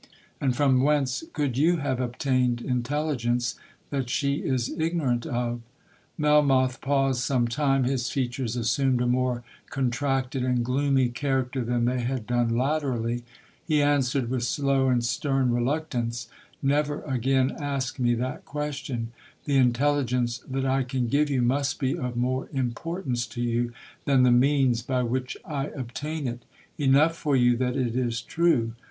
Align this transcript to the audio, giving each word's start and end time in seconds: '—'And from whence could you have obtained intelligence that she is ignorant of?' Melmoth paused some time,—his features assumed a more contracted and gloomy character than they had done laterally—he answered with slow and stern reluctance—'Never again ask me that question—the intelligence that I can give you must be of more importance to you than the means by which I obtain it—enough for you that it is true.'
'—'And 0.41 0.55
from 0.55 0.81
whence 0.81 1.23
could 1.31 1.59
you 1.59 1.77
have 1.77 1.99
obtained 1.99 2.59
intelligence 2.61 3.53
that 3.91 4.09
she 4.09 4.37
is 4.37 4.67
ignorant 4.71 5.27
of?' 5.27 5.61
Melmoth 6.17 6.81
paused 6.81 7.21
some 7.21 7.47
time,—his 7.47 8.09
features 8.09 8.55
assumed 8.55 8.99
a 9.01 9.05
more 9.05 9.43
contracted 9.69 10.43
and 10.43 10.65
gloomy 10.65 11.09
character 11.09 11.63
than 11.63 11.85
they 11.85 11.99
had 11.99 12.25
done 12.25 12.49
laterally—he 12.57 13.79
answered 13.83 14.31
with 14.31 14.41
slow 14.41 14.87
and 14.89 15.05
stern 15.05 15.51
reluctance—'Never 15.51 17.03
again 17.03 17.55
ask 17.59 17.99
me 17.99 18.15
that 18.15 18.43
question—the 18.43 19.55
intelligence 19.55 20.39
that 20.49 20.65
I 20.65 20.81
can 20.81 21.09
give 21.09 21.29
you 21.29 21.43
must 21.43 21.79
be 21.79 21.95
of 21.95 22.17
more 22.17 22.49
importance 22.51 23.27
to 23.27 23.41
you 23.43 23.71
than 24.05 24.23
the 24.23 24.31
means 24.31 24.81
by 24.81 25.03
which 25.03 25.37
I 25.45 25.67
obtain 25.67 26.25
it—enough 26.27 27.15
for 27.15 27.35
you 27.35 27.55
that 27.57 27.75
it 27.75 27.95
is 27.95 28.19
true.' 28.23 28.73